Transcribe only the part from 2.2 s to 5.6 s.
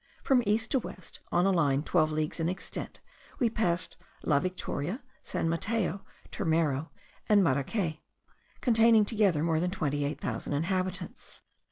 in extent, we passed La Victoria, San